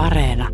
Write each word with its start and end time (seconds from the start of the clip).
Areena. 0.00 0.48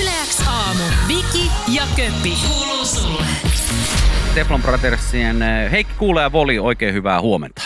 Yleäks 0.00 0.46
aamu. 0.48 0.82
Viki 1.08 1.50
ja 1.68 1.82
Köppi. 1.96 2.32
Kuuluu 2.48 2.84
sulle. 2.84 3.26
Teflon 4.34 4.62
Brothersien 4.62 5.42
eh, 5.42 5.70
Heikki 5.70 5.94
Kuule 5.98 6.22
ja 6.22 6.32
Voli, 6.32 6.58
oikein 6.58 6.94
hyvää 6.94 7.20
huomenta. 7.20 7.62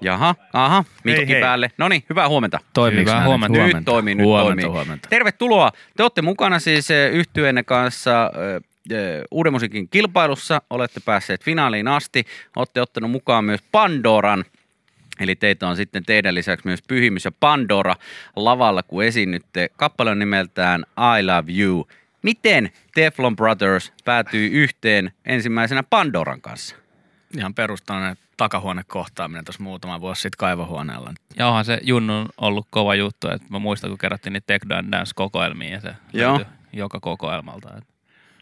Jaha, 0.00 0.34
aha, 0.52 0.84
mikki 1.04 1.28
hei. 1.32 1.40
päälle. 1.40 1.70
No 1.78 1.88
niin, 1.88 2.04
hyvää 2.10 2.28
huomenta. 2.28 2.58
Toimiiko 2.74 3.10
Hyvää 3.10 3.24
huomenta. 3.26 3.58
nyt? 3.58 3.74
Nyt 3.76 3.84
toimii, 3.84 4.14
nyt 4.14 4.24
Huomenta, 4.26 4.46
toimii. 4.62 4.64
huomenta. 4.64 5.08
Tervetuloa. 5.08 5.70
Te 5.96 6.02
olette 6.02 6.22
mukana 6.22 6.58
siis 6.58 6.88
yhtyeenne 7.12 7.62
kanssa 7.62 8.30
eh, 8.34 8.54
eh, 8.56 8.62
Uuden 9.30 9.52
musiikin 9.52 9.88
kilpailussa. 9.88 10.62
Olette 10.70 11.00
päässeet 11.04 11.44
finaaliin 11.44 11.88
asti. 11.88 12.24
Olette 12.56 12.80
ottanut 12.80 13.10
mukaan 13.10 13.44
myös 13.44 13.60
Pandoran. 13.72 14.44
Eli 15.20 15.36
teitä 15.36 15.68
on 15.68 15.76
sitten 15.76 16.04
teidän 16.04 16.34
lisäksi 16.34 16.66
myös 16.66 16.82
Pyhimys 16.88 17.24
ja 17.24 17.32
Pandora 17.40 17.96
lavalla, 18.36 18.82
kun 18.82 19.04
esiinnytte. 19.04 19.70
Kappale 19.76 20.10
on 20.10 20.18
nimeltään 20.18 20.84
I 21.18 21.22
Love 21.26 21.52
You. 21.52 21.88
Miten 22.22 22.72
Teflon 22.94 23.36
Brothers 23.36 23.92
päätyi 24.04 24.50
yhteen 24.50 25.12
ensimmäisenä 25.26 25.82
Pandoran 25.82 26.40
kanssa? 26.40 26.76
Ihan 27.36 27.54
perustainen 27.54 28.16
takahuonekohtaaminen 28.36 29.44
tuossa 29.44 29.62
muutama 29.62 30.00
vuosi 30.00 30.22
sitten 30.22 30.38
kaivohuoneella. 30.38 31.14
Ja 31.36 31.48
onhan 31.48 31.64
se 31.64 31.78
Junnun 31.82 32.28
ollut 32.36 32.66
kova 32.70 32.94
juttu, 32.94 33.28
että 33.28 33.46
mä 33.50 33.58
muistan, 33.58 33.90
kun 33.90 33.98
kerrottiin 33.98 34.32
niitä 34.32 34.46
Tech 34.46 34.68
Dan 34.68 34.92
Dance-kokoelmia 34.92 35.70
ja 35.70 35.80
se 35.80 35.94
Joo. 36.12 36.40
joka 36.72 37.00
kokoelmalta. 37.00 37.76
Et 37.78 37.84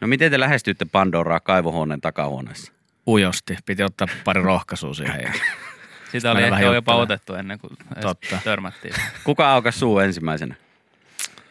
No 0.00 0.06
miten 0.06 0.30
te 0.30 0.40
lähestyitte 0.40 0.84
Pandoraa 0.84 1.40
kaivohuoneen 1.40 2.00
takahuoneessa? 2.00 2.72
Ujosti. 3.06 3.56
Piti 3.66 3.82
ottaa 3.82 4.08
pari 4.24 4.42
rohkaisua 4.42 4.94
siihen. 4.94 5.20
Ja 5.22 5.32
Sitä 6.12 6.32
oli 6.32 6.42
ehkä 6.42 6.60
jopa 6.60 6.94
otettu 6.94 7.34
ennen 7.34 7.58
kuin 7.58 7.72
Totta. 8.00 8.38
törmättiin. 8.44 8.94
Kuka 9.24 9.52
aukas 9.52 9.80
suu 9.80 9.98
ensimmäisenä? 9.98 10.54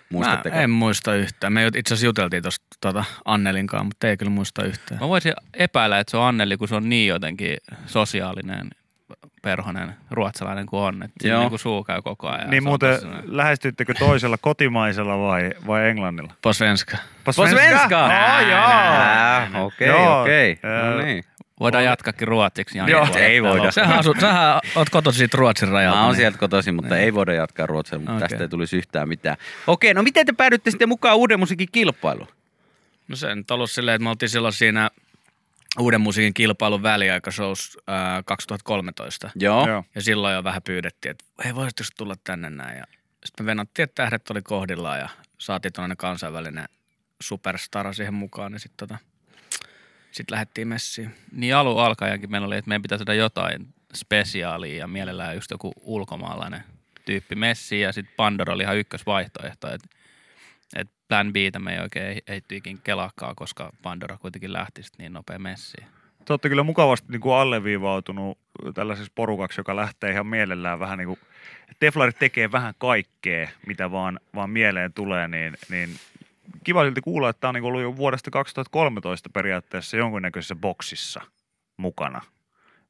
Muistatteko? 0.09 0.55
Mä 0.55 0.61
en 0.61 0.69
muista 0.69 1.15
yhtään. 1.15 1.53
Me 1.53 1.67
itse 1.67 1.93
asiassa 1.93 2.05
juteltiin 2.05 2.43
tuosta 2.43 2.65
tota 2.81 3.03
Annelin 3.25 3.67
kanssa, 3.67 3.83
mutta 3.83 4.07
ei 4.07 4.17
kyllä 4.17 4.31
muista 4.31 4.63
yhtään. 4.63 5.01
Mä 5.01 5.07
voisin 5.07 5.33
epäillä, 5.53 5.99
että 5.99 6.11
se 6.11 6.17
on 6.17 6.23
Anneli, 6.23 6.57
kun 6.57 6.67
se 6.67 6.75
on 6.75 6.89
niin 6.89 7.07
jotenkin 7.07 7.57
sosiaalinen 7.85 8.69
perhonen 9.41 9.95
ruotsalainen 10.11 10.65
kuin 10.65 10.81
on. 10.81 11.03
Että 11.03 11.27
Joo. 11.27 11.39
niin 11.39 11.49
kuin 11.49 11.59
suu 11.59 11.83
käy 11.83 12.01
koko 12.01 12.27
ajan. 12.29 12.49
Niin 12.49 12.63
muuten 12.63 12.99
sellainen- 12.99 13.37
lähestyttekö 13.37 13.93
toisella 13.93 14.37
kotimaisella 14.37 15.19
vai, 15.19 15.49
vai 15.67 15.89
englannilla? 15.89 16.33
På 16.41 16.53
svenska. 16.53 16.97
På 17.23 17.31
svenska! 17.33 18.09
Joo. 19.53 19.65
Okei, 19.65 19.89
okei. 20.21 20.59
No 20.95 21.01
niin. 21.05 21.23
Voidaan 21.59 21.83
jatkakin 21.83 22.27
ruotsiksi. 22.27 22.77
Jani 22.77 22.91
Joo, 22.91 23.07
ei 23.15 23.43
voida. 23.43 23.71
Sähän, 23.71 23.99
asut, 23.99 24.19
sähän 24.19 24.59
oot 24.75 24.89
kotoisin 24.89 25.17
siitä 25.17 25.37
Ruotsin 25.37 25.69
rajalta. 25.69 25.97
Mä 25.97 26.03
oon 26.03 26.11
niin- 26.11 26.17
sieltä 26.21 26.37
kotoisin, 26.37 26.75
mutta 26.75 26.97
ei 26.97 27.13
voida 27.13 27.33
jatkaa 27.33 27.65
ruotsia, 27.65 27.99
mutta 27.99 28.15
Okei. 28.15 28.27
tästä 28.27 28.43
ei 28.43 28.49
tulisi 28.49 28.77
yhtään 28.77 29.07
mitään. 29.07 29.37
Okei, 29.67 29.93
no 29.93 30.03
miten 30.03 30.25
te 30.25 30.31
päädyitte 30.33 30.71
sitten 30.71 30.89
mukaan 30.89 31.17
uuden 31.17 31.39
musiikin 31.39 31.67
kilpailuun? 31.71 32.27
No 33.07 33.15
se 33.15 33.35
nyt 33.35 33.51
ollut 33.51 33.71
silleen, 33.71 33.95
että 33.95 34.03
me 34.03 34.09
oltiin 34.09 34.29
silloin 34.29 34.53
siinä 34.53 34.89
uuden 35.77 36.01
musiikin 36.01 36.33
kilpailun 36.33 36.83
väliaikashows 36.83 37.77
äh, 37.89 38.23
2013. 38.25 39.29
Joo. 39.35 39.67
Joo. 39.67 39.83
Ja 39.95 40.01
silloin 40.01 40.35
jo 40.35 40.43
vähän 40.43 40.61
pyydettiin, 40.61 41.11
että 41.11 41.25
hei 41.43 41.55
voisitko 41.55 41.83
tulla 41.97 42.15
tänne 42.23 42.49
näin. 42.49 42.77
Ja 42.77 42.83
sitten 43.25 43.45
me 43.45 43.49
venattiin, 43.49 43.83
että 43.83 44.03
tähdet 44.03 44.29
oli 44.29 44.41
kohdillaan 44.41 44.99
ja 44.99 45.09
saatiin 45.37 45.73
tuollainen 45.73 45.97
kansainvälinen 45.97 46.65
superstara 47.21 47.93
siihen 47.93 48.13
mukaan. 48.13 48.53
Ja 48.53 48.59
sitten 48.59 48.87
tota, 48.87 48.99
sit 50.11 50.31
lähdettiin 50.31 50.67
messiin. 50.67 51.15
Niin 51.31 51.55
alun 51.55 51.83
alkaenkin 51.83 52.31
meillä 52.31 52.47
oli, 52.47 52.57
että 52.57 52.69
meidän 52.69 52.81
pitäisi 52.81 52.99
saada 52.99 53.13
jotain 53.13 53.67
spesiaalia 53.93 54.77
ja 54.77 54.87
mielellään 54.87 55.35
just 55.35 55.51
joku 55.51 55.73
ulkomaalainen 55.81 56.63
tyyppi 57.05 57.35
messi 57.35 57.79
ja 57.79 57.91
sitten 57.91 58.13
Pandora 58.17 58.53
oli 58.53 58.63
ihan 58.63 58.77
ykkösvaihtoehto. 58.77 59.67
Että 59.67 59.75
et 59.75 59.99
plan 61.09 61.33
B 61.33 61.35
me 61.59 61.73
ei 61.73 61.79
oikein 61.79 62.21
ehty 62.27 62.55
ikin 62.55 62.79
kelakkaa, 62.83 63.35
koska 63.35 63.69
Pandora 63.81 64.17
kuitenkin 64.17 64.53
lähti 64.53 64.81
niin 64.97 65.13
nopea 65.13 65.39
messiin. 65.39 65.87
Te 66.25 66.33
olette 66.33 66.49
kyllä 66.49 66.63
mukavasti 66.63 67.07
niin 67.11 67.21
kuin 67.21 67.35
alleviivautunut 67.35 68.37
tällaisessa 68.73 69.11
porukaksi, 69.15 69.59
joka 69.59 69.75
lähtee 69.75 70.11
ihan 70.11 70.27
mielellään 70.27 70.79
vähän 70.79 70.97
niin 70.97 71.07
kuin, 71.07 71.19
Teflarit 71.79 72.19
tekee 72.19 72.51
vähän 72.51 72.73
kaikkea, 72.77 73.49
mitä 73.67 73.91
vaan, 73.91 74.19
vaan 74.35 74.49
mieleen 74.49 74.93
tulee, 74.93 75.27
niin, 75.27 75.57
niin 75.69 75.89
kiva 76.63 76.85
silti 76.85 77.01
kuulla, 77.01 77.29
että 77.29 77.39
tämä 77.39 77.49
on 77.49 77.55
niin 77.55 77.61
kuin 77.61 77.69
ollut 77.69 77.81
jo 77.81 77.97
vuodesta 77.97 78.31
2013 78.31 79.29
periaatteessa 79.29 79.97
jonkunnäköisessä 79.97 80.55
boksissa 80.55 81.21
mukana. 81.77 82.21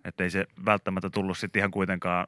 Että 0.06 0.24
ei 0.24 0.30
se 0.30 0.46
välttämättä 0.66 1.10
tullut 1.10 1.38
sitten 1.38 1.60
ihan 1.60 1.72
kuitenkaan 1.72 2.28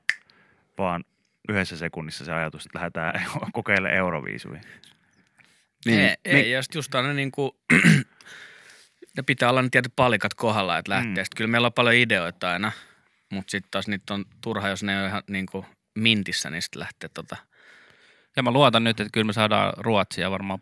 vaan 0.77 1.03
yhdessä 1.49 1.77
sekunnissa 1.77 2.25
se 2.25 2.33
ajatus, 2.33 2.65
että 2.65 2.79
lähdetään 2.79 3.21
kokeilemaan 3.53 3.97
Euroviisuihin. 3.97 4.63
Niin. 5.85 5.99
Ei, 5.99 6.15
ei, 6.25 6.51
ja 6.51 6.61
sitten 6.61 6.79
just 6.79 6.95
aina 6.95 7.13
niin 7.13 7.31
kuin, 7.31 7.51
ne 9.17 9.23
pitää 9.25 9.49
olla 9.49 9.61
ne 9.61 9.69
tietyt 9.71 9.93
palikat 9.95 10.33
kohdalla, 10.33 10.77
että 10.77 10.91
lähtee. 10.91 11.09
Mm. 11.09 11.19
Mm. 11.19 11.35
Kyllä 11.35 11.51
meillä 11.51 11.65
on 11.65 11.73
paljon 11.73 11.95
ideoita 11.95 12.51
aina, 12.51 12.71
mutta 13.31 13.51
sitten 13.51 13.71
taas 13.71 13.87
niitä 13.87 14.13
on 14.13 14.25
turha, 14.41 14.69
jos 14.69 14.83
ne 14.83 15.01
on 15.01 15.07
ihan 15.07 15.23
niin 15.29 15.45
kuin 15.45 15.65
mintissä, 15.95 16.49
niin 16.49 16.61
sitten 16.61 16.79
lähtee 16.79 17.09
tota, 17.13 17.37
Ja 18.35 18.43
mä 18.43 18.51
luotan 18.51 18.83
nyt, 18.83 18.99
että 18.99 19.11
kyllä 19.13 19.25
me 19.25 19.33
saadaan 19.33 19.73
Ruotsia 19.77 20.31
varmaan 20.31 20.59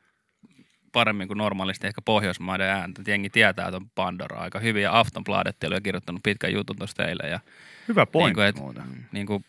paremmin 0.92 1.28
kuin 1.28 1.38
normaalisti 1.38 1.88
ehkä 1.88 2.02
Pohjoismaiden 2.02 2.68
ääntä. 2.68 3.02
Jengi 3.08 3.30
tietää, 3.30 3.68
että 3.68 3.78
on 3.78 3.90
Pandora 3.96 4.40
aika 4.40 4.60
hyvin 4.60 4.84
ja 4.84 5.00
Aftonbladet 5.00 5.64
oli 5.64 5.76
jo 5.76 5.82
kirjoittanut 5.82 6.24
pitkän 6.24 6.54
jutun 6.54 6.76
tuosta 6.76 7.08
eilen. 7.08 7.32
Ja 7.32 7.40
Hyvä 7.88 8.02
niin 8.02 8.12
pointti 8.12 8.36
kuin, 8.36 8.48
et, 8.48 8.56
muuten. 8.56 9.08
niin 9.12 9.26
kuin, 9.26 9.46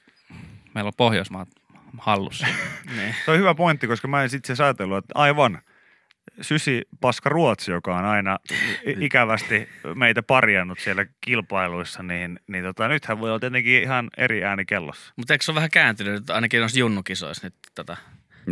meillä 0.75 0.89
on 0.89 0.93
Pohjoismaat 0.97 1.49
hallussa. 1.99 2.47
niin. 2.97 3.15
Se 3.25 3.31
on 3.31 3.39
hyvä 3.39 3.55
pointti, 3.55 3.87
koska 3.87 4.09
mä 4.09 4.23
en 4.23 4.31
sitten 4.31 4.57
ajatellut, 4.65 4.99
että 4.99 5.13
aivan 5.15 5.63
sysi 6.41 6.83
paska 7.01 7.29
Ruotsi, 7.29 7.71
joka 7.71 7.97
on 7.97 8.05
aina 8.05 8.39
i- 8.87 8.97
ikävästi 9.01 9.69
meitä 9.95 10.23
parjannut 10.23 10.79
siellä 10.79 11.07
kilpailuissa, 11.21 12.03
niin, 12.03 12.41
niin 12.47 12.65
tota, 12.65 12.89
nythän 12.89 13.21
voi 13.21 13.31
olla 13.31 13.41
tietenkin 13.41 13.83
ihan 13.83 14.11
eri 14.17 14.45
ääni 14.45 14.65
kellossa. 14.65 15.13
Mutta 15.17 15.35
eikö 15.35 15.45
se 15.45 15.51
ole 15.51 15.57
vähän 15.57 15.71
kääntynyt, 15.71 16.15
että 16.15 16.35
ainakin 16.35 16.61
noissa 16.61 16.79
junnukisoissa 16.79 17.47
nyt 17.47 17.55
tota, 17.75 17.97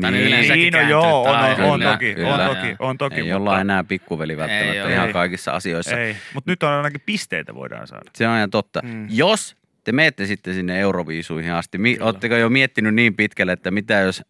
tai 0.00 0.12
Niin. 0.12 0.48
Niin, 0.48 0.72
no 0.72 0.80
joo, 0.80 1.22
on, 1.22 1.38
on, 1.38 1.44
on 1.44 1.78
kyllä, 1.78 1.92
toki, 1.92 2.14
kyllä. 2.14 2.34
on 2.34 2.56
toki, 2.56 2.76
on 2.78 2.98
toki. 2.98 3.14
Ei 3.16 3.22
mutta, 3.22 3.36
olla 3.36 3.60
enää 3.60 3.84
pikkuveli 3.84 4.36
välttämättä 4.36 4.84
Ei 4.84 4.92
ihan 4.92 5.06
Ei. 5.06 5.12
kaikissa 5.12 5.52
asioissa. 5.52 5.96
Ei, 5.96 6.16
mutta 6.34 6.50
nyt 6.50 6.62
on 6.62 6.70
ainakin 6.70 7.00
pisteitä 7.06 7.54
voidaan 7.54 7.86
saada. 7.86 8.10
Se 8.14 8.28
on 8.28 8.36
ihan 8.36 8.50
totta. 8.50 8.80
Mm. 8.84 9.06
Jos 9.10 9.56
te 9.88 9.92
menette 9.92 10.26
sitten 10.26 10.54
sinne 10.54 10.80
Euroviisuihin 10.80 11.52
asti, 11.52 11.78
mi- 11.78 11.92
Kyllä. 11.94 12.06
ootteko 12.06 12.34
jo 12.36 12.48
miettinyt 12.50 12.94
niin 12.94 13.14
pitkälle, 13.14 13.52
että 13.52 13.70
mitä 13.70 13.94
jos 13.94 14.22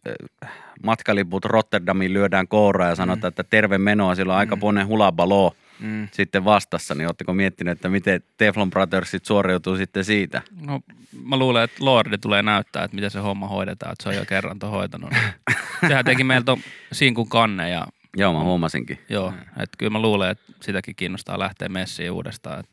matkaliput 0.83 1.45
Rotterdamiin 1.45 2.13
lyödään 2.13 2.47
kouraan 2.47 2.89
ja 2.89 2.95
sanotaan, 2.95 3.29
että 3.29 3.43
terve 3.43 3.77
menoa, 3.77 4.15
siellä 4.15 4.33
on 4.33 4.39
aika 4.39 4.55
monen 4.55 4.87
hulabaloo 4.87 5.55
Mm. 5.79 6.07
sitten 6.11 6.45
vastassa, 6.45 6.95
niin 6.95 7.07
ootteko 7.07 7.33
miettinyt, 7.33 7.71
että 7.71 7.89
miten 7.89 8.21
Teflon 8.37 8.69
Brothersit 8.69 9.25
suoriutuu 9.25 9.77
sitten 9.77 10.05
siitä? 10.05 10.41
No, 10.61 10.79
mä 11.25 11.37
luulen, 11.37 11.63
että 11.63 11.85
Lordi 11.85 12.17
tulee 12.17 12.41
näyttää, 12.41 12.83
että 12.83 12.95
miten 12.95 13.11
se 13.11 13.19
homma 13.19 13.47
hoidetaan, 13.47 13.91
että 13.91 14.03
se 14.03 14.09
on 14.09 14.15
jo 14.15 14.25
kerran 14.25 14.59
ton 14.59 14.71
hoitanut. 14.71 15.09
Sehän 15.87 16.05
teki 16.05 16.23
meiltä 16.23 16.57
sinkun 16.91 17.29
kanne 17.29 17.69
ja 17.69 17.87
Joo, 18.17 18.33
mä 18.33 18.39
huomasinkin. 18.43 18.99
joo, 19.09 19.33
että 19.49 19.77
kyllä 19.77 19.89
mä 19.89 20.01
luulen, 20.01 20.29
että 20.31 20.53
sitäkin 20.61 20.95
kiinnostaa 20.95 21.39
lähteä 21.39 21.69
messiin 21.69 22.11
uudestaan. 22.11 22.59
Et 22.59 22.69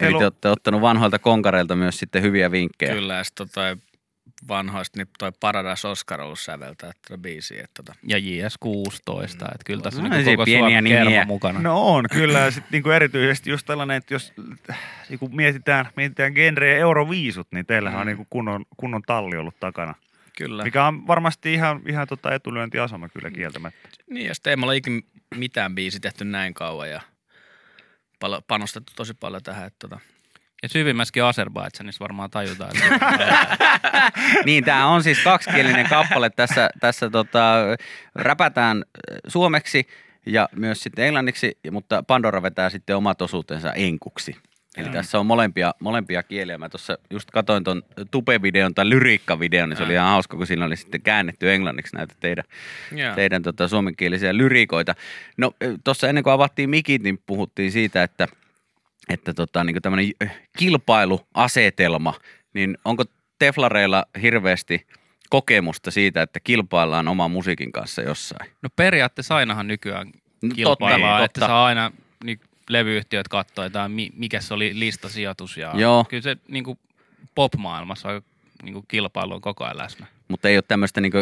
Eli 0.00 0.12
te 0.12 0.16
on- 0.16 0.22
olette 0.22 0.48
ottanut 0.48 0.80
vanhoilta 0.80 1.18
konkareilta 1.18 1.76
myös 1.76 1.98
sitten 1.98 2.22
hyviä 2.22 2.50
vinkkejä. 2.50 2.92
Kyllä, 2.94 3.14
ja 3.14 3.24
sitten 3.24 3.46
toi 3.54 3.76
vanhoista, 4.48 4.98
niin 4.98 5.08
toi 5.18 5.32
Paradise 5.40 5.88
Oscar 5.88 6.20
ollut 6.20 6.40
säveltää 6.40 6.92
tätä 7.02 7.18
biisiä. 7.18 7.64
Että 7.64 7.82
tota, 7.82 7.94
Ja 8.06 8.16
JS16, 8.18 9.44
että 9.44 9.64
kyllä 9.66 9.82
tässä 9.82 10.02
No, 10.02 10.06
on 10.06 10.10
niin 10.12 10.24
koko 10.24 10.44
pieniä 10.44 10.60
Suomen 10.68 10.84
nimiä. 10.84 11.04
kerma 11.04 11.24
mukana. 11.24 11.60
No 11.62 11.82
on, 11.94 12.04
kyllä. 12.12 12.38
Ja 12.38 12.50
sitten 12.50 12.68
niinku 12.72 12.90
erityisesti 12.90 13.50
just 13.50 13.66
tällainen, 13.66 13.96
että 13.96 14.14
jos 14.14 14.32
niinku 15.08 15.28
mietitään, 15.28 15.88
mietitään 15.96 16.32
genrejä 16.32 16.78
euroviisut, 16.78 17.48
niin 17.52 17.66
teillähän 17.66 17.96
Mm. 17.98 18.00
on 18.00 18.06
niinku 18.06 18.26
kunnon, 18.30 18.64
kunnon 18.76 19.02
talli 19.02 19.36
ollut 19.36 19.60
takana. 19.60 19.94
kyllä. 20.38 20.64
Mikä 20.64 20.86
on 20.86 21.06
varmasti 21.06 21.54
ihan, 21.54 21.80
ihan 21.88 22.08
tota 22.08 22.34
etulyöntiasema 22.34 23.08
kyllä 23.08 23.30
kieltämättä. 23.30 23.88
Niin, 24.10 24.26
ja 24.26 24.34
sitten 24.34 24.50
ei 24.50 24.56
me 24.56 24.62
olla 24.62 24.72
ikinä 24.72 25.00
mitään 25.34 25.74
biisi 25.74 26.00
tehty 26.00 26.24
näin 26.24 26.54
kauan 26.54 26.90
ja 26.90 27.00
palo, 28.20 28.42
panostettu 28.48 28.92
tosi 28.96 29.14
paljon 29.14 29.42
tähän. 29.42 29.66
Että 29.66 29.88
tota, 29.88 30.00
Ja 30.62 30.68
syvimmäskin 30.68 31.24
Azerbaidsanissa 31.24 32.02
varmaan 32.02 32.30
tajutaan. 32.30 32.70
Että 32.76 33.56
Niin, 34.46 34.64
tämä 34.64 34.86
on 34.86 35.02
siis 35.02 35.18
kaksikielinen 35.24 35.88
kappale. 35.88 36.30
Tässä, 36.30 36.70
tässä 36.80 37.10
tota, 37.10 37.54
räpätään 38.14 38.76
äh, 38.76 39.18
suomeksi 39.26 39.86
ja 40.26 40.48
myös 40.56 40.80
sitten 40.82 41.04
englanniksi, 41.04 41.58
mutta 41.70 42.02
Pandora 42.06 42.42
vetää 42.42 42.70
sitten 42.70 42.96
omat 42.96 43.22
osuutensa 43.22 43.72
enkuksi. 43.72 44.36
Eli 44.76 44.86
Joo. 44.86 44.92
tässä 44.92 45.18
on 45.20 45.26
molempia, 45.26 45.74
molempia 45.80 46.22
kieliä. 46.22 46.58
Mä 46.58 46.68
tuossa 46.68 46.98
just 47.10 47.30
katsoin 47.30 47.64
ton 47.64 47.82
Tupe-videon 48.10 48.74
tai 48.74 48.88
lyriikka-videon, 48.90 49.68
niin 49.68 49.76
se 49.76 49.82
oli 49.82 49.92
ihan 49.92 50.08
hauska, 50.08 50.36
kun 50.36 50.46
siinä 50.46 50.64
oli 50.64 50.76
sitten 50.76 51.02
käännetty 51.02 51.52
englanniksi 51.52 51.96
näitä 51.96 52.14
teidän, 52.20 52.44
Joo. 52.92 53.14
teidän 53.14 53.42
tota, 53.42 53.68
suomenkielisiä 53.68 54.36
lyriikoita. 54.36 54.94
No 55.36 55.52
tuossa 55.84 56.08
ennen 56.08 56.24
kuin 56.24 56.32
avattiin 56.34 56.70
mikit, 56.70 57.02
niin 57.02 57.22
puhuttiin 57.26 57.72
siitä, 57.72 58.02
että 58.02 58.28
että 59.08 59.34
tota, 59.34 59.64
niin 59.64 59.82
tämmöinen 59.82 60.10
kilpailuasetelma 60.58 62.14
niin 62.54 62.78
onko 62.84 63.04
Teflareilla 63.38 64.04
hirveästi 64.22 64.86
kokemusta 65.30 65.90
siitä, 65.90 66.22
että 66.22 66.40
kilpaillaan 66.40 67.08
oman 67.08 67.30
musiikin 67.30 67.72
kanssa 67.72 68.02
jossain? 68.02 68.50
No 68.62 68.68
periaatteessa 68.76 69.36
ainahan 69.36 69.66
nykyään 69.68 70.06
No, 70.42 70.54
kilpaillaan, 70.54 71.12
totta, 71.12 71.24
että 71.24 71.40
totta. 71.40 71.46
saa 71.46 71.64
aina 71.66 71.92
niin 72.24 72.40
levyyhtiöt 72.72 73.28
katsoa, 73.28 73.64
että 73.64 73.88
mi- 73.88 74.10
mikä 74.16 74.40
se 74.40 74.54
oli 74.54 74.72
listasijoitus. 74.74 75.56
Ja 75.56 75.72
Joo. 75.76 76.04
Kyllä 76.08 76.22
se 76.22 76.36
niin 76.48 76.64
kuin 76.64 76.78
pop-maailmassa 77.34 78.08
on 78.08 78.22
niin 78.62 78.72
kuin 78.72 78.84
kilpailu 78.88 79.34
on 79.34 79.40
koko 79.40 79.64
ajan 79.64 79.78
läsnä. 79.78 80.06
Mutta 80.28 80.48
ei 80.48 80.56
ole 80.56 80.64
tämmöistä 80.68 81.00
niinku, 81.00 81.18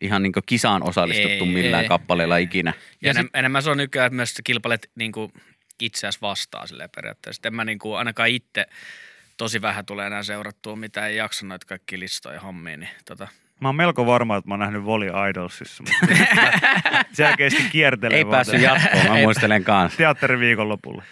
ihan 0.00 0.22
niinku 0.22 0.40
kisaan 0.46 0.82
osallistuttu 0.82 1.44
Ei, 1.44 1.50
millään 1.50 1.82
ei, 1.82 1.88
kappaleella 1.88 2.36
ikinä. 2.36 2.72
Ja, 2.76 2.96
Ja 3.02 3.10
enem, 3.10 3.24
sit- 3.24 3.30
enemmän 3.36 3.62
se 3.62 3.70
on 3.70 3.76
nykyään 3.76 4.06
että 4.06 4.16
myös, 4.16 4.30
että 4.30 4.42
kilpailet 4.44 4.90
niin 4.94 5.12
kuin 5.12 5.32
itseäsi 5.80 6.18
vastaan 6.22 6.68
silleen 6.68 6.90
periaatteessa. 6.96 7.36
Sitten 7.36 7.50
en 7.50 7.54
mä 7.56 7.64
niin 7.64 7.78
kuin, 7.78 7.98
ainakaan 7.98 8.28
itse 8.28 8.66
tosi 9.36 9.62
vähän 9.62 9.86
tulee 9.86 10.06
enää 10.06 10.22
seurattua, 10.22 10.76
mitä 10.76 11.06
ei 11.06 11.16
jaksa 11.16 11.46
noita 11.46 11.66
kaikki 11.66 12.00
listoja 12.00 12.34
ja 12.34 12.40
hommia, 12.40 12.76
niin 12.76 12.90
tota, 13.04 13.28
Mä 13.60 13.68
oon 13.68 13.76
melko 13.76 14.06
varma, 14.06 14.36
että 14.36 14.48
mä 14.48 14.54
oon 14.54 14.60
nähnyt 14.60 14.84
Voli 14.84 15.06
Idolsissa, 15.30 15.82
mutta 15.82 16.14
selkeästi 17.12 17.62
kiertelee 17.72 18.18
Ei 18.18 18.24
päässyt 18.24 18.60
jatkoon, 18.60 19.06
mä 19.08 19.14
muistelen 19.14 19.64
kanssa. 19.64 19.98
teatteriviikonlopulle. 19.98 21.02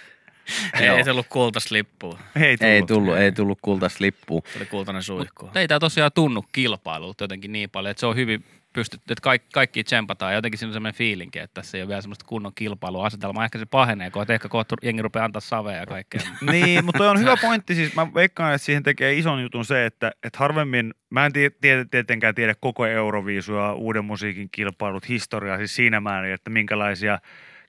ei, 0.80 0.86
Joo. 0.86 0.96
ei 0.96 1.04
tullut 1.04 1.26
kultaista 1.28 1.74
lippua. 1.74 2.18
Ei 2.36 2.56
tullut. 2.56 2.72
Ei 2.72 2.82
tullut, 2.82 3.16
ei 3.16 3.32
tullut 3.32 3.58
kultaista 3.62 4.04
lippua. 4.04 4.40
Tuli 4.52 4.66
kultainen 4.66 5.02
suihku. 5.02 5.50
Ei 5.54 5.68
tämä 5.68 5.78
tosiaan 5.80 6.10
tunnu 6.14 6.44
kilpailulta 6.52 7.24
jotenkin 7.24 7.52
niin 7.52 7.70
paljon, 7.70 7.90
että 7.90 8.00
se 8.00 8.06
on 8.06 8.16
hyvin 8.16 8.44
pystytty, 8.78 9.12
että 9.12 9.22
kaikki, 9.22 9.48
kaikki 9.52 9.84
tsempataan 9.84 10.34
jotenkin 10.34 10.58
siinä 10.58 10.68
on 10.68 10.72
sellainen 10.72 10.98
fiilinki, 10.98 11.38
että 11.38 11.54
tässä 11.54 11.78
ei 11.78 11.82
ole 11.82 11.88
vielä 11.88 12.00
semmoista 12.00 12.24
kunnon 12.24 12.52
kilpailuasetelmaa. 12.54 13.44
Ehkä 13.44 13.58
se 13.58 13.66
pahenee, 13.66 14.10
kun 14.10 14.24
ehkä 14.28 14.48
kohta 14.48 14.76
jengi 14.82 15.02
rupeaa 15.02 15.24
antaa 15.24 15.40
savea 15.40 15.76
ja 15.76 15.86
kaikkea. 15.86 16.20
Niin, 16.52 16.84
mutta 16.84 17.10
on 17.10 17.20
hyvä 17.20 17.36
pointti. 17.36 17.74
Siis 17.74 17.94
mä 17.94 18.14
veikkaan, 18.14 18.54
että 18.54 18.64
siihen 18.64 18.82
tekee 18.82 19.14
ison 19.14 19.42
jutun 19.42 19.64
se, 19.64 19.86
että, 19.86 20.12
että 20.22 20.38
harvemmin, 20.38 20.94
mä 21.10 21.26
en 21.26 21.32
tie, 21.32 21.50
tie, 21.50 21.84
tietenkään 21.90 22.34
tiedä 22.34 22.54
koko 22.60 22.86
Euroviisua, 22.86 23.72
uuden 23.72 24.04
musiikin 24.04 24.48
kilpailut, 24.50 25.08
historiaa 25.08 25.56
siis 25.56 25.76
siinä 25.76 26.00
määrin, 26.00 26.34
että 26.34 26.50
minkälaisia 26.50 27.18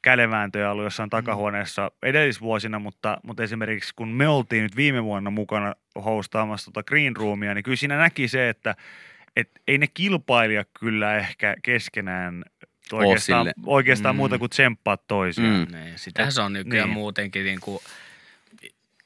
kälevääntöjä 0.02 0.72
ollut 0.72 0.84
jossain 0.84 1.10
takahuoneessa 1.10 1.92
edellisvuosina, 2.04 2.80
mutta, 2.80 3.18
mutta 3.24 3.44
esimerkiksi 3.44 3.94
kun 3.96 4.08
me 4.08 4.28
oltiin 4.28 4.64
nyt 4.64 4.76
viime 4.76 5.04
vuonna 5.04 5.30
mukana 5.30 5.76
hostaamassa 6.06 6.72
tota 6.72 6.84
Green 6.84 7.16
Roomia, 7.16 7.54
niin 7.54 7.64
kyllä 7.64 7.78
siinä 7.78 7.98
näki 7.98 8.28
se, 8.28 8.50
että 8.50 8.76
et 9.39 9.62
ei 9.68 9.77
ne 9.77 9.88
kilpailijat 9.88 10.68
kyllä 10.80 11.18
ehkä 11.18 11.56
keskenään 11.63 12.44
oikeastaan, 12.91 13.45
sille. 13.45 13.53
oikeastaan 13.65 14.15
Mm. 14.15 14.18
muuta 14.18 14.38
kuin 14.39 14.50
tsemppaa 14.50 14.97
toisiaan. 14.97 15.68
Mm. 15.69 15.77
Niin, 15.77 16.00
sitähän 16.00 16.31
se 16.31 16.41
on 16.41 16.53
nykyään 16.53 16.88
Niin. 16.89 16.94
muutenkin 16.94 17.45
niin 17.45 17.59
kuin, 17.62 17.80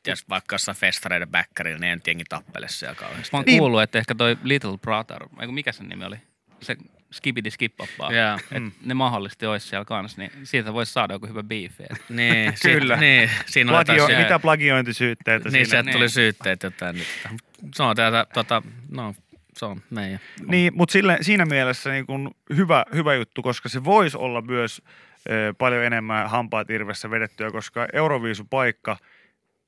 jos 0.07 0.29
vaikka 0.29 0.53
jossain 0.53 0.77
festareiden 0.77 1.27
bäkkärillä, 1.29 1.79
niin 1.79 1.93
nyt 1.95 2.07
jengi 2.07 2.23
tappele 2.29 2.67
siellä 2.69 2.95
kauheasti. 2.95 3.29
Mä 3.33 3.37
oon 3.37 3.45
Niin. 3.45 3.59
kuullut, 3.59 3.81
että 3.81 3.99
ehkä 3.99 4.15
toi 4.15 4.37
Little 4.43 4.77
Brother, 4.77 5.23
mikä 5.51 5.71
sen 5.71 5.89
nimi 5.89 6.05
oli? 6.05 6.15
Se 6.61 6.75
Skibidi 7.11 7.51
Skippapaa. 7.51 8.13
Joo. 8.13 8.35
Että 8.37 8.59
Mm. 8.59 8.71
ne 8.85 8.93
mahdollisesti 8.93 9.45
olisi 9.45 9.67
siellä 9.67 9.85
kanssa, 9.85 10.21
niin 10.21 10.31
siitä 10.43 10.73
voisi 10.73 10.93
saada 10.93 11.13
joku 11.13 11.27
hyvä 11.27 11.43
biifi. 11.43 11.83
Niin, 12.09 12.53
Kyllä. 12.63 12.95
Sit, 12.95 12.99
niin, 12.99 13.29
siinä 13.45 13.77
on 13.77 13.85
Plagio, 13.85 14.07
mitä 14.07 14.39
plagiointisyytteitä 14.39 15.43
niin 15.43 15.51
siinä? 15.51 15.65
sieltä 15.69 15.91
tuli 15.91 16.03
Niin. 16.03 16.09
syytteet 16.09 16.63
jotain 16.63 16.95
nyt. 16.95 17.07
Se 17.75 17.83
on 17.83 17.95
täältä, 17.95 18.27
tota, 18.33 18.61
no, 18.91 19.15
se 19.57 19.65
on 19.65 19.81
meidän. 19.89 20.19
Niin, 20.47 20.73
mutta 20.75 20.93
sille, 20.93 21.17
siinä 21.21 21.45
mielessä 21.45 21.91
niin 21.91 22.05
kun 22.05 22.31
hyvä, 22.55 22.85
hyvä 22.93 23.13
juttu, 23.13 23.41
koska 23.41 23.69
se 23.69 23.83
voisi 23.83 24.17
olla 24.17 24.41
myös 24.41 24.81
ö, 25.29 25.53
paljon 25.57 25.83
enemmän 25.83 26.29
hampaat 26.29 26.69
irvessä 26.69 27.09
vedettyä, 27.09 27.51
koska 27.51 27.87
Euroviisupaikka, 27.93 28.97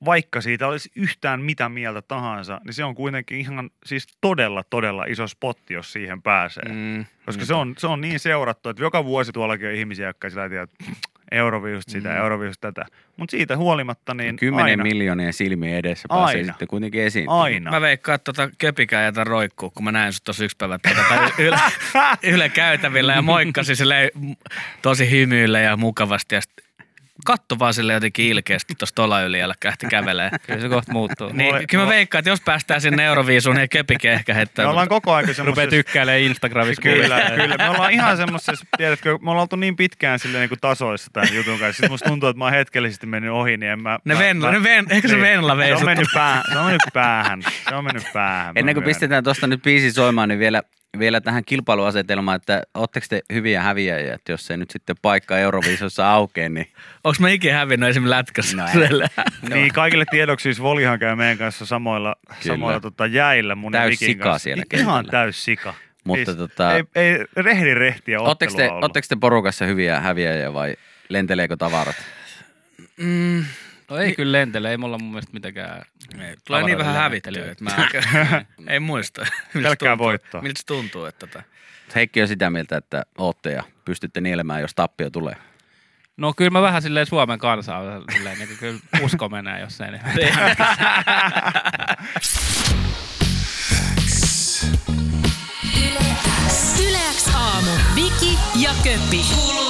vaikka 0.06 0.42
siitä 0.42 0.68
olisi 0.68 0.92
yhtään 0.96 1.42
mitä 1.42 1.70
mieltä 1.70 2.02
tahansa, 2.02 2.62
niin 2.66 2.74
se 2.74 2.84
on 2.84 2.96
kuitenkin 2.96 3.40
ihan 3.40 3.70
siis 3.86 4.08
todella, 4.22 4.64
todella 4.70 5.06
iso 5.06 5.28
spotti, 5.28 5.74
jos 5.74 5.94
siihen 5.94 6.22
pääsee. 6.22 6.72
Mm, 6.72 7.06
koska 7.26 7.46
se 7.46 7.54
on, 7.54 7.76
se 7.78 7.88
on 7.88 8.02
niin 8.02 8.20
seurattu, 8.20 8.70
että 8.70 8.84
joka 8.84 9.06
vuosi 9.06 9.32
tuollakin 9.32 9.68
on 9.68 9.74
ihmisiä, 9.74 10.08
jotka 10.08 10.30
sillä 10.30 10.50
tiedät, 10.50 10.72
Euroviisut 11.32 11.90
sitä, 11.90 12.10
mm. 12.10 12.18
Euroviisut 12.18 12.62
tätä. 12.62 12.86
Mutta 13.18 13.32
siitä 13.32 13.58
huolimatta, 13.58 14.14
niin 14.14 14.36
Kymmenen 14.36 14.66
aina, 14.66 14.84
miljoonien 14.84 15.34
silmien 15.34 15.78
edessä 15.78 16.08
pääsee 16.10 16.36
Aina. 16.36 16.48
sitten 16.48 16.68
kuitenkin 16.68 17.02
esiin. 17.02 17.30
aina. 17.30 17.72
Mä 17.72 17.82
veikkaan, 17.82 18.16
että 18.16 18.34
tota 18.34 18.50
köpikää 18.58 19.04
jätä 19.04 19.24
roikkuu, 19.24 19.72
kun 19.72 19.84
mä 19.84 19.92
näin 19.92 20.14
sut 20.14 20.24
tossa 20.24 20.44
yksi 20.44 20.58
päivä 20.58 20.80
tätä 20.80 21.32
yle, 21.38 21.60
yle 22.34 22.50
käytävillä 22.50 23.14
ja 23.14 23.22
moikkasi 23.22 23.76
sille 23.76 24.12
tosi 24.82 25.12
hymyille 25.12 25.62
ja 25.62 25.78
mukavasti. 25.78 26.36
Ja 26.36 26.42
sit 26.42 26.65
katto 27.26 27.60
vaan 27.60 27.74
sille 27.74 27.94
jotenkin 27.94 28.26
ilkeästi 28.26 28.74
tuossa 28.80 28.96
tola 28.96 29.22
yli 29.22 29.40
ja 29.40 29.50
lähti 29.66 29.88
kävelee. 29.88 30.30
Kyllä 30.48 30.62
se 30.62 30.70
kohta 30.70 30.92
muuttuu. 30.92 31.30
Niin, 31.34 31.54
Mulle- 31.56 31.66
kyllä 31.68 31.82
mä 31.82 31.86
mulle- 31.86 31.96
veikkaan, 31.96 32.20
että 32.20 32.30
jos 32.30 32.42
päästään 32.42 32.82
sinne 32.82 33.06
Euroviisuun, 33.06 33.56
niin 33.56 33.70
köpike 33.70 34.14
ehkä 34.14 34.34
Me 34.34 34.38
heittää. 34.38 34.70
ollaan 34.70 34.88
koko 34.90 35.14
ajan 35.14 35.24
Rupee 35.24 35.34
semmoisessa... 35.36 35.70
tykkäilemään 35.70 36.22
Instagramissa 36.22 36.82
Kyllä, 36.82 37.22
kyllä. 37.42 37.58
Me 37.58 37.70
ollaan 37.70 37.92
ihan 37.92 38.18
semmoisessa, 38.18 38.66
tiedätkö, 38.78 39.18
me 39.22 39.30
ollaan 39.32 39.42
oltu 39.42 39.56
niin 39.56 39.76
pitkään 39.76 40.20
sille 40.20 40.40
niin 40.40 40.50
kuin 40.50 40.60
tasoissa 40.62 41.10
tämän 41.14 41.36
jutun 41.36 41.60
kanssa. 41.60 41.74
Sitten 41.74 41.92
musta 41.92 42.10
tuntuu, 42.10 42.30
että 42.30 42.38
mä 42.38 42.46
oon 42.46 42.54
hetkellisesti 42.54 43.08
mennyt 43.08 43.32
ohi, 43.32 43.58
niin 43.58 43.72
en 43.72 43.82
mä... 43.82 44.00
Ne 44.06 44.14
mä, 44.14 44.20
Venla, 44.20 44.48
mä, 44.48 44.54
ne 44.58 44.64
ven, 44.64 44.86
eikö 44.90 45.08
se 45.08 45.14
niin. 45.14 45.24
Venla 45.24 45.58
vei 45.58 45.68
Se 45.70 45.76
on 45.76 45.86
mennyt 45.86 46.08
päähän. 46.14 46.44
Se 46.52 46.58
on 46.60 46.66
mennyt 46.66 46.94
päähän. 46.94 47.42
Se 47.70 47.76
on 47.76 47.84
mennyt 47.84 48.04
päähän. 48.14 48.58
Ennen 48.58 48.76
kuin 48.76 48.84
pistetään 48.84 49.24
tuosta 49.24 49.48
nyt 49.48 49.62
biisi 49.62 49.92
soimaan, 49.92 50.30
niin 50.30 50.40
vielä, 50.40 50.62
vielä 51.00 51.22
tähän 51.22 51.46
kilpailuasetelmaan, 51.46 52.36
että 52.36 52.64
ootteko 52.74 53.06
te 53.10 53.22
hyviä 53.34 53.62
häviäjiä, 53.62 54.14
että 54.14 54.32
jos 54.32 54.48
se 54.48 54.58
nyt 54.58 54.72
sitten 54.72 54.96
paikka 55.02 55.38
Euroviisossa 55.38 56.12
aukee, 56.12 56.50
niin 56.50 56.72
Onks 57.04 57.20
mä 57.20 57.30
ikinä 57.30 57.54
hävinnyt 57.58 57.90
esimerkiksi 57.90 58.10
lätkässä? 58.18 58.58
No 58.58 58.66
ei. 58.68 58.74
Sille. 58.88 59.08
Niin, 59.54 59.74
kaikille 59.74 60.06
tiedoksi 60.12 60.44
siis 60.44 60.62
Volihan 60.62 61.00
käy 61.00 61.16
meidän 61.16 61.38
kanssa 61.38 61.66
samoilla, 61.66 62.16
samoilla 62.48 62.80
tota, 62.80 63.06
jäillä 63.06 63.56
mun 63.56 63.72
Täys 63.72 64.00
sika 64.00 64.24
kanssa. 64.24 64.44
siellä 64.44 64.64
I- 64.74 64.78
Ihan 64.80 65.04
kentällä. 65.06 65.12
täys 65.24 65.44
sika. 65.46 65.74
Mutta 66.04 66.26
siis, 66.26 66.38
tota- 66.38 66.86
ei, 66.96 67.06
ei 67.06 67.26
rehdi 67.36 67.74
rehtiä 67.74 68.22
ootteko 68.22 68.54
te, 68.54 68.70
ootteko 68.72 69.06
te 69.10 69.16
porukassa 69.16 69.66
hyviä 69.66 70.00
häviäjiä 70.00 70.54
vai 70.54 70.76
lenteleekö 71.10 71.58
tavarat? 71.58 71.96
Mm, 72.98 73.46
No 73.90 73.98
ei 73.98 74.16
kyllä 74.16 74.32
lentele, 74.32 74.72
ei 74.72 74.78
mulla 74.78 74.98
mun 74.98 75.10
mielestä 75.10 75.34
mitenkään. 75.34 75.82
Ei, 76.22 76.36
tulee 76.48 76.64
niin 76.64 76.78
vähän 76.78 76.96
hävittyä, 76.96 77.52
että 77.52 77.64
mä 77.64 77.72
ei 78.74 78.80
muista. 78.80 79.26
Pelkkää 79.54 79.90
tuntuu? 79.90 80.06
voittoa. 80.06 80.42
Miltä 80.42 80.60
se 80.60 80.66
tuntuu, 80.66 81.06
että 81.06 81.28
tota. 81.28 81.44
Heikki 81.96 82.22
on 82.22 82.28
sitä 82.28 82.50
mieltä, 82.50 82.78
että 82.78 83.04
ootte 83.18 83.52
ja 83.52 83.64
pystytte 83.86 84.22
nielemään, 84.22 84.62
jos 84.62 84.76
tappio 84.76 85.10
tulee. 85.10 85.36
No 86.18 86.34
kyllä 86.34 86.52
mä 86.52 86.62
vähän 86.62 86.82
silleen 86.82 87.06
Suomen 87.06 87.40
kansaa 87.40 87.84
silleen, 88.14 88.38
niin 88.38 88.58
kyllä 88.60 88.80
usko 89.02 89.30
menee, 89.30 89.60
jos 89.60 89.82
ei. 89.82 89.92
Niin. 89.92 90.34
Yleäks 96.88 97.28
aamu. 97.36 97.72
Viki 97.96 98.38
ja 98.60 98.70
Köppi. 98.84 99.26
Kuuluu 99.36 99.65